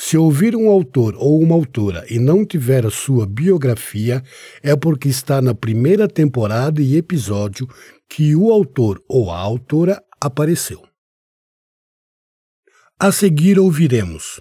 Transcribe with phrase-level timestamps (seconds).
[0.00, 4.22] se ouvir um autor ou uma autora e não tiver a sua biografia,
[4.62, 7.66] é porque está na primeira temporada e episódio
[8.08, 10.80] que o autor ou a autora apareceu.
[12.96, 14.40] A seguir ouviremos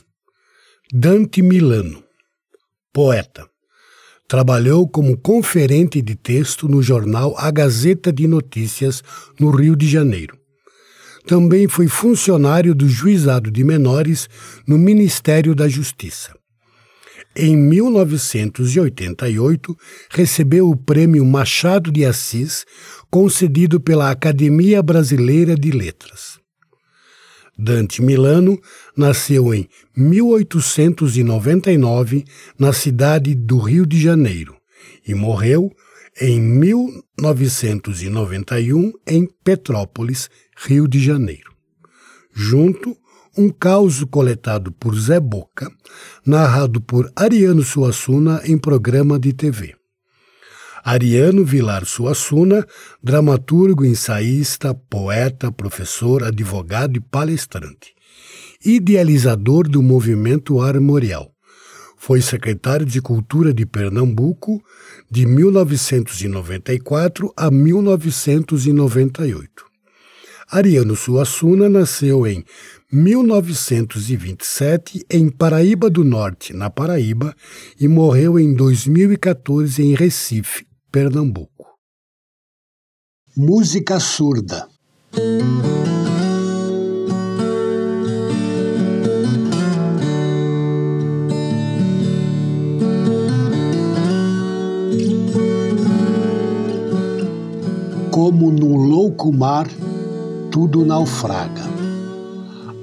[0.93, 2.03] Dante Milano,
[2.93, 3.49] poeta.
[4.27, 9.01] Trabalhou como conferente de texto no jornal A Gazeta de Notícias,
[9.39, 10.37] no Rio de Janeiro
[11.27, 14.27] também foi funcionário do Juizado de Menores
[14.65, 16.33] no Ministério da Justiça.
[17.35, 19.77] Em 1988,
[20.09, 22.65] recebeu o Prêmio Machado de Assis,
[23.11, 26.39] concedido pela Academia Brasileira de Letras.
[27.59, 28.59] Dante Milano
[28.95, 32.23] nasceu em 1899
[32.57, 34.55] na cidade do Rio de Janeiro
[35.07, 35.71] e morreu
[36.19, 41.55] em 1991 em Petrópolis, Rio de Janeiro.
[42.33, 42.97] Junto,
[43.37, 45.69] um caos coletado por Zé Boca,
[46.25, 49.75] narrado por Ariano Suassuna em programa de TV.
[50.83, 52.65] Ariano Vilar Suassuna,
[53.03, 57.93] dramaturgo, ensaísta, poeta, professor, advogado e palestrante.
[58.65, 61.31] Idealizador do movimento armorial.
[62.07, 64.63] Foi secretário de Cultura de Pernambuco
[65.11, 69.65] de 1994 a 1998.
[70.49, 72.45] Ariano Suassuna nasceu em
[72.89, 77.35] 1927 em Paraíba do Norte, na Paraíba,
[77.77, 81.67] e morreu em 2014 em Recife, Pernambuco.
[83.35, 84.65] Música surda.
[98.27, 99.69] Como num louco mar
[100.51, 101.63] tudo naufraga.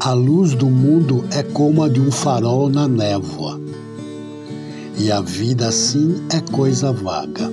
[0.00, 3.60] A luz do mundo é como a de um farol na névoa.
[4.96, 7.52] E a vida assim é coisa vaga.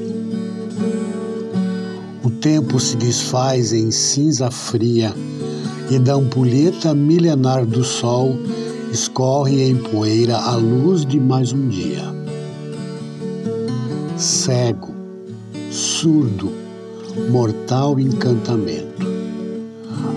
[2.24, 5.13] O tempo se desfaz em cinza fria
[5.90, 8.38] e da ampulheta milenar do sol
[8.90, 12.06] escorre em poeira a luz de mais um dia.
[14.16, 14.94] Cego,
[15.69, 16.60] surdo,
[17.29, 19.22] mortal encantamento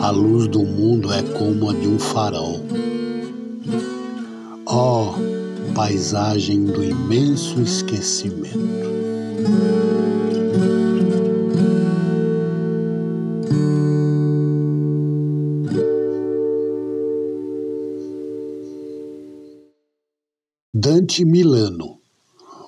[0.05, 2.61] a luz do mundo é como a de um farol.
[4.67, 8.59] Ó oh, paisagem do imenso esquecimento.
[20.75, 21.99] Dante Milano,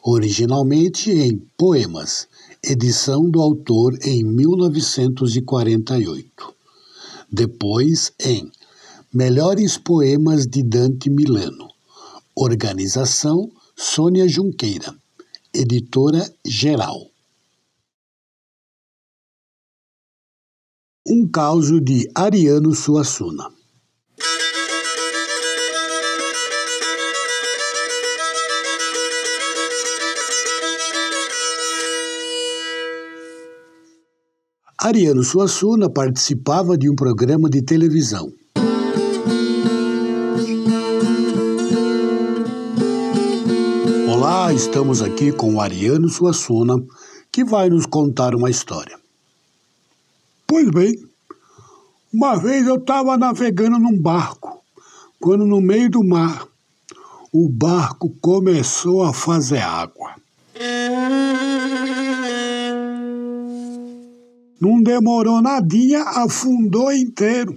[0.03, 2.27] originalmente em Poemas,
[2.67, 6.57] edição do autor em 1948
[7.31, 8.51] depois em
[9.13, 11.69] Melhores Poemas de Dante Milano.
[12.35, 14.95] Organização Sônia Junqueira.
[15.53, 17.11] Editora Geral.
[21.07, 23.51] Um caso de Ariano Suassuna.
[34.87, 38.33] Ariano Suassuna participava de um programa de televisão.
[44.09, 46.77] Olá, estamos aqui com o Ariano Suassuna,
[47.33, 48.97] que vai nos contar uma história.
[50.47, 50.95] Pois bem,
[52.15, 54.63] uma vez eu estava navegando num barco,
[55.19, 56.47] quando no meio do mar
[57.33, 60.15] o barco começou a fazer água.
[64.61, 67.55] Não demorou nadinha, afundou inteiro.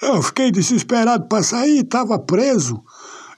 [0.00, 2.82] Eu fiquei desesperado para sair, estava preso.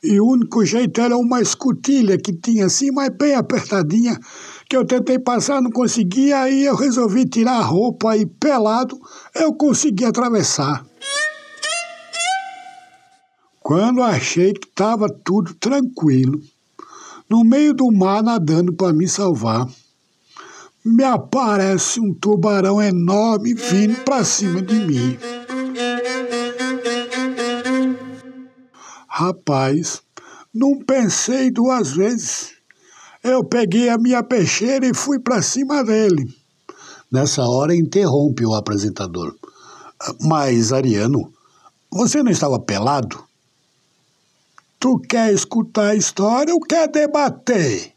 [0.03, 4.19] E o único jeito era uma escotilha que tinha assim, mas bem apertadinha,
[4.69, 9.00] que eu tentei passar, não conseguia, aí eu resolvi tirar a roupa e pelado
[9.35, 10.85] eu consegui atravessar.
[13.61, 16.38] Quando achei que estava tudo tranquilo,
[17.29, 19.67] no meio do mar nadando para me salvar,
[20.85, 25.19] me aparece um tubarão enorme vindo para cima de mim.
[29.09, 30.03] Rapaz,
[30.53, 32.53] não pensei duas vezes.
[33.23, 36.29] Eu peguei a minha peixeira e fui para cima dele.
[37.11, 39.35] Nessa hora interrompe o apresentador.
[40.21, 41.33] Mas, Ariano,
[41.91, 43.25] você não estava pelado?
[44.79, 47.95] Tu quer escutar a história ou quer debater?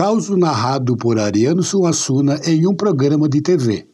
[0.00, 3.86] Causo narrado por Ariano Suassuna em um programa de TV.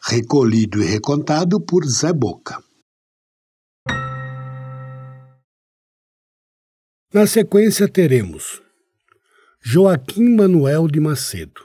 [0.00, 2.62] Recolhido e recontado por Zé Boca.
[7.12, 8.62] Na sequência teremos
[9.60, 11.60] Joaquim Manuel de Macedo,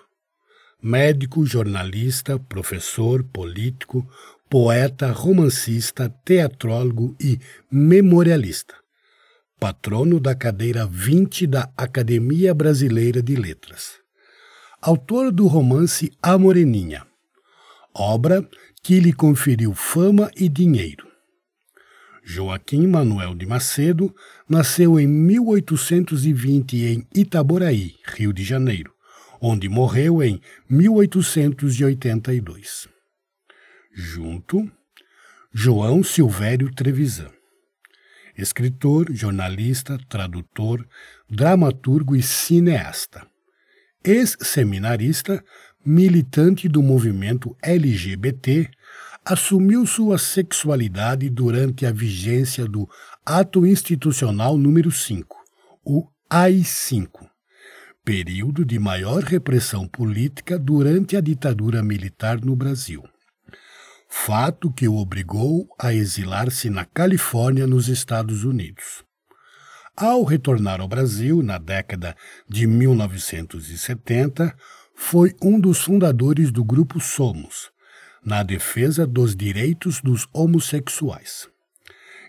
[0.82, 4.04] médico, jornalista, professor, político,
[4.50, 7.40] poeta, romancista, teatrólogo e
[7.70, 8.74] memorialista.
[9.60, 13.94] Patrono da cadeira 20 da Academia Brasileira de Letras.
[14.80, 17.08] Autor do romance A Moreninha,
[17.92, 18.48] obra
[18.84, 21.08] que lhe conferiu fama e dinheiro.
[22.24, 24.16] Joaquim Manuel de Macedo
[24.48, 28.94] nasceu em 1820 em Itaboraí, Rio de Janeiro,
[29.42, 30.40] onde morreu em
[30.70, 32.88] 1882.
[33.92, 34.72] Junto,
[35.52, 37.36] João Silvério Trevisan.
[38.38, 40.88] Escritor, jornalista, tradutor,
[41.30, 43.26] dramaturgo e cineasta.
[44.04, 45.44] Ex-seminarista,
[45.84, 48.70] militante do movimento LGBT,
[49.26, 52.88] assumiu sua sexualidade durante a vigência do
[53.26, 55.36] Ato Institucional número 5,
[55.84, 57.28] o AI-5,
[58.06, 63.04] período de maior repressão política durante a ditadura militar no Brasil.
[64.26, 69.06] Fato que o obrigou a exilar-se na Califórnia, nos Estados Unidos.
[69.96, 72.14] Ao retornar ao Brasil na década
[72.50, 74.54] de 1970,
[74.94, 77.72] foi um dos fundadores do grupo Somos,
[78.26, 81.48] na defesa dos direitos dos homossexuais.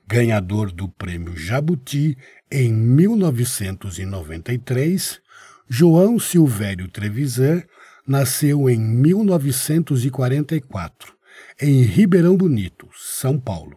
[0.06, 2.16] Ganhador do Prêmio Jabuti
[2.48, 5.20] em 1993,
[5.68, 7.64] João Silvério Trevisan
[8.06, 11.17] nasceu em 1944,
[11.60, 13.76] em Ribeirão Bonito, São Paulo.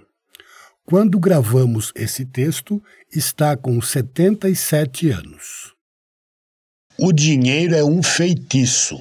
[0.85, 5.73] Quando gravamos esse texto, está com 77 anos.
[6.97, 8.99] O dinheiro é um feitiço.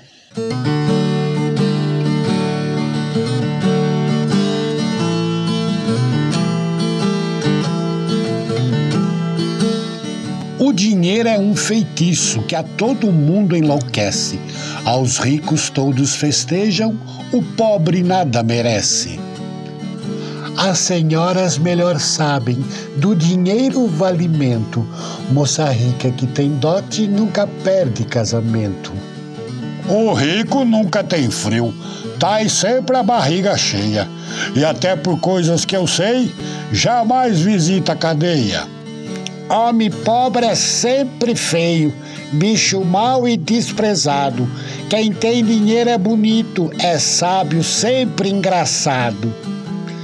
[10.70, 14.38] O dinheiro é um feitiço que a todo mundo enlouquece.
[14.84, 16.96] Aos ricos todos festejam,
[17.32, 19.18] o pobre nada merece.
[20.56, 22.64] As senhoras melhor sabem
[22.98, 24.86] do dinheiro valimento.
[25.32, 28.92] Moça rica que tem dote nunca perde casamento.
[29.88, 31.74] O rico nunca tem frio,
[32.16, 34.06] tá sempre a barriga cheia.
[34.54, 36.32] E até por coisas que eu sei,
[36.70, 38.79] jamais visita a cadeia.
[39.50, 41.92] Homem pobre é sempre feio,
[42.34, 44.48] bicho mau e desprezado.
[44.88, 49.34] Quem tem dinheiro é bonito, é sábio, sempre engraçado.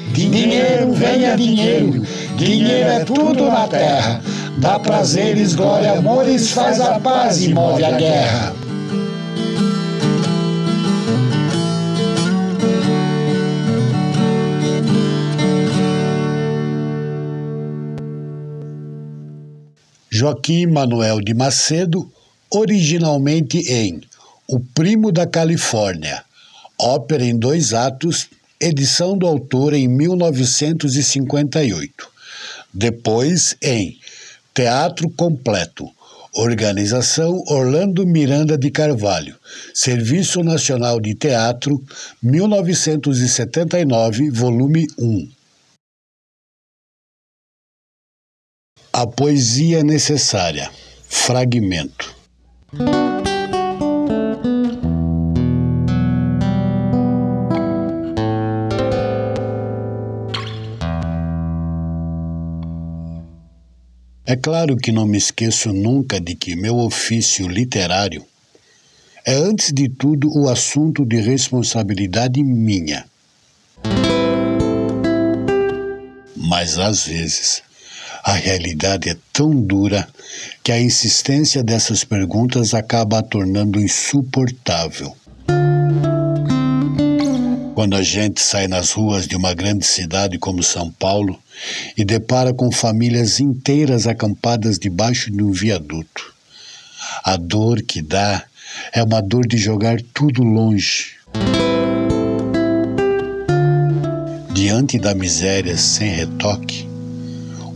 [0.09, 2.05] Dinheiro venha dinheiro,
[2.37, 4.21] dinheiro é tudo na terra.
[4.59, 8.66] Dá prazeres, glória, amores, faz a paz e move a guerra.
[20.17, 22.11] Joaquim Manuel de Macedo,
[22.51, 24.01] originalmente em
[24.49, 26.25] O Primo da Califórnia,
[26.79, 28.27] ópera em dois atos,
[28.59, 32.09] edição do autor em 1958.
[32.73, 33.99] Depois em
[34.55, 35.87] Teatro Completo,
[36.33, 39.37] Organização Orlando Miranda de Carvalho.
[39.75, 41.85] Serviço Nacional de Teatro,
[42.23, 45.36] 1979, volume 1.
[48.99, 50.71] A poesia necessária.
[51.07, 52.17] Fragmento.
[64.25, 68.25] É claro que não me esqueço nunca de que meu ofício literário
[69.27, 73.05] é, antes de tudo, o assunto de responsabilidade minha.
[76.35, 77.63] Mas às vezes
[78.27, 80.09] a realidade é tão dura
[80.65, 85.17] que a insistência dessas perguntas acaba a tornando insuportável.
[87.73, 91.39] Quando a gente sai nas ruas de uma grande cidade como São Paulo
[91.97, 96.35] e depara com famílias inteiras acampadas debaixo de um viaduto,
[97.23, 98.43] a dor que dá
[98.93, 101.15] é uma dor de jogar tudo longe.
[104.53, 106.86] Diante da miséria sem retoque,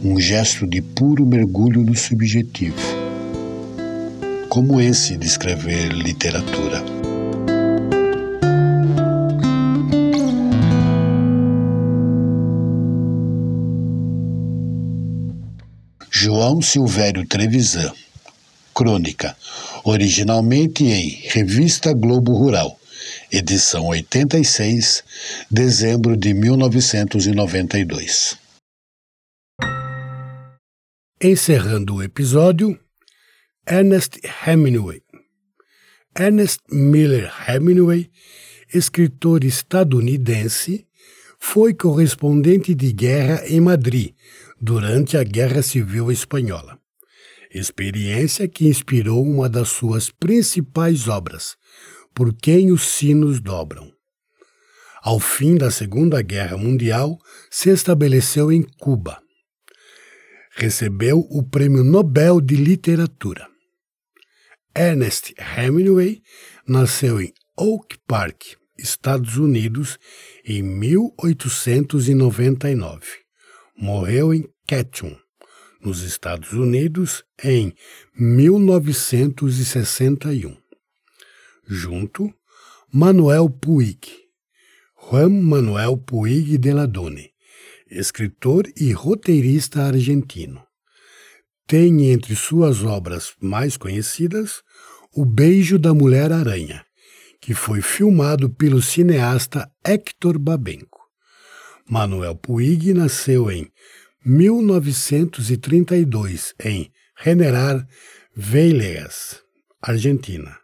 [0.03, 2.81] um gesto de puro mergulho no subjetivo.
[4.49, 6.83] Como esse de escrever literatura.
[16.11, 17.93] João Silvério Trevisan.
[18.75, 19.37] Crônica,
[19.85, 22.81] originalmente em Revista Globo Rural,
[23.31, 25.05] edição 86,
[25.51, 28.39] dezembro de 1992.
[31.23, 32.81] Encerrando o episódio,
[33.69, 35.03] Ernest Hemingway.
[36.19, 38.11] Ernest Miller Hemingway,
[38.73, 40.87] escritor estadunidense,
[41.39, 44.15] foi correspondente de guerra em Madrid
[44.59, 46.79] durante a Guerra Civil Espanhola.
[47.53, 51.55] Experiência que inspirou uma das suas principais obras,
[52.15, 53.93] Por Quem os Sinos Dobram.
[55.03, 57.19] Ao fim da Segunda Guerra Mundial,
[57.51, 59.21] se estabeleceu em Cuba.
[60.61, 63.49] Recebeu o Prêmio Nobel de Literatura.
[64.77, 66.23] Ernest Hemingway
[66.67, 69.99] nasceu em Oak Park, Estados Unidos,
[70.45, 73.21] em 1899
[73.81, 75.17] morreu em Ketchum,
[75.81, 77.73] nos Estados Unidos, em
[78.15, 80.55] 1961.
[81.67, 82.31] Junto,
[82.93, 84.01] Manuel Puig,
[85.09, 87.30] Juan Manuel Puig de Ladone,
[87.91, 90.63] escritor e roteirista argentino.
[91.67, 94.63] Tem entre suas obras mais conhecidas
[95.13, 96.85] O Beijo da Mulher-Aranha,
[97.41, 101.01] que foi filmado pelo cineasta Héctor Babenco.
[101.89, 103.69] Manuel Puig nasceu em
[104.25, 106.93] 1932 em
[107.23, 107.83] General
[108.37, 109.43] Veilegas,
[109.83, 110.57] Argentina.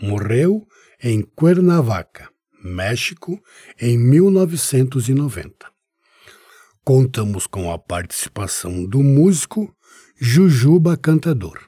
[0.00, 0.66] Morreu
[1.02, 2.28] em Cuernavaca,
[2.62, 3.42] México,
[3.80, 5.75] em 1990.
[6.88, 9.74] Contamos com a participação do músico
[10.20, 11.58] Jujuba Cantador.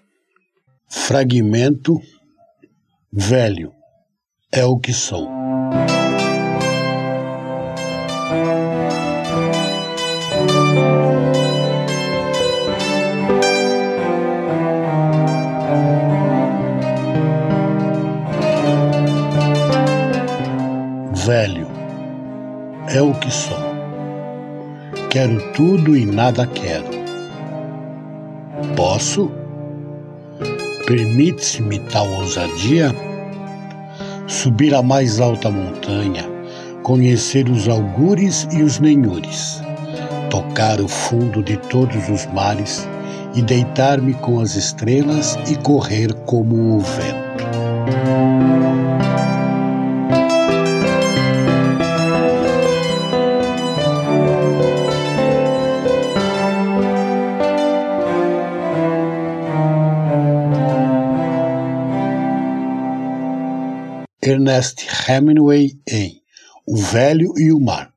[0.88, 2.00] Fragmento
[3.12, 3.72] Velho
[4.52, 5.28] é o que sou.
[21.26, 21.66] velho,
[22.86, 23.67] é o que sou.
[25.10, 26.84] Quero tudo e nada quero.
[28.76, 29.30] Posso?
[30.86, 32.94] Permite-me tal ousadia?
[34.26, 36.24] Subir a mais alta montanha,
[36.82, 39.62] conhecer os algures e os nenhures,
[40.28, 42.86] tocar o fundo de todos os mares
[43.34, 47.28] e deitar-me com as estrelas e correr como o vento.
[64.28, 66.22] Ernest Hemingway em
[66.66, 67.94] O Velho e o Mar.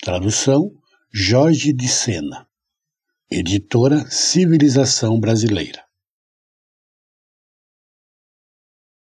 [0.00, 0.70] Tradução
[1.12, 2.46] Jorge de Sena.
[3.28, 5.84] Editora Civilização Brasileira.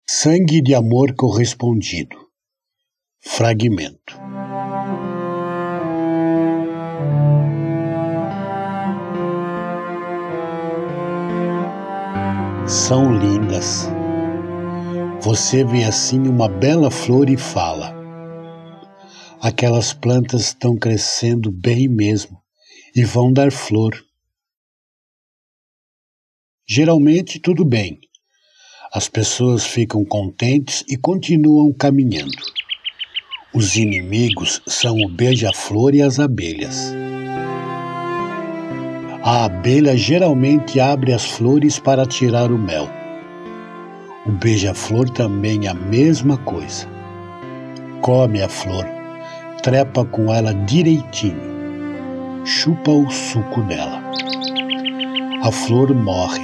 [0.07, 2.15] Sangue de amor correspondido.
[3.19, 4.15] Fragmento.
[12.67, 13.87] São lindas
[15.21, 17.93] você vê assim uma bela flor e fala:
[19.41, 22.41] Aquelas plantas estão crescendo bem mesmo
[22.95, 23.93] e vão dar flor.
[26.67, 27.99] Geralmente tudo bem.
[28.93, 32.37] As pessoas ficam contentes e continuam caminhando.
[33.53, 36.93] Os inimigos são o beija-flor e as abelhas.
[39.21, 42.98] A abelha geralmente abre as flores para tirar o mel.
[44.25, 46.85] O beija-flor também é a mesma coisa.
[48.01, 48.85] Come a flor,
[49.63, 54.01] trepa com ela direitinho, chupa o suco dela.
[55.41, 56.41] A flor morre.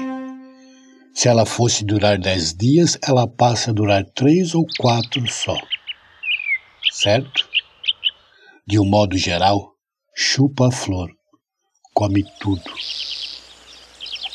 [1.13, 5.57] Se ela fosse durar dez dias, ela passa a durar três ou quatro só.
[6.93, 7.45] Certo?
[8.65, 9.73] De um modo geral,
[10.15, 11.09] chupa a flor,
[11.93, 12.63] come tudo.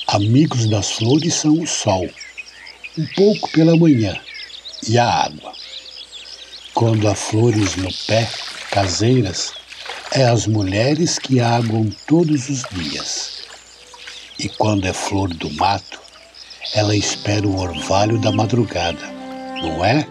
[0.06, 2.06] Amigos das flores são o sol
[2.98, 4.18] um pouco pela manhã,
[4.86, 5.52] e a água.
[6.74, 8.28] Quando há flores no pé,
[8.70, 9.52] caseiras,
[10.12, 13.44] é as mulheres que aguam todos os dias.
[14.38, 16.00] E quando é flor do mato,
[16.74, 19.06] ela espera o orvalho da madrugada,
[19.62, 20.06] não é?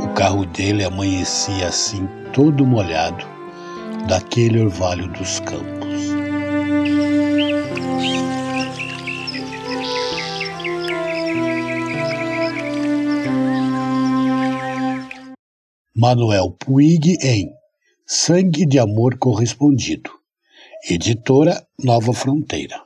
[0.00, 3.24] O carro dele amanhecia assim, todo molhado,
[4.08, 6.16] daquele orvalho dos campos.
[15.98, 17.48] Manuel Puig em
[18.06, 20.10] Sangue de Amor Correspondido.
[20.90, 22.82] Editora Nova Fronteira.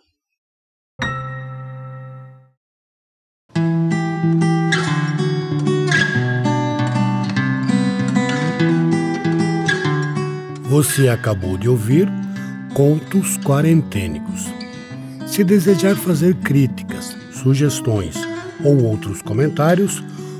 [10.68, 12.08] Você acabou de ouvir
[12.76, 14.44] Contos Quarentênicos.
[15.26, 18.14] Se desejar fazer críticas, sugestões
[18.64, 20.00] ou outros comentários,